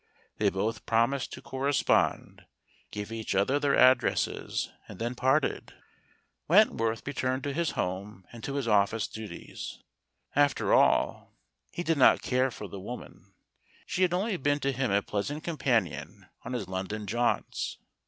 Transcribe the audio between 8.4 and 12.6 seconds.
to his office duties. After all, he did not care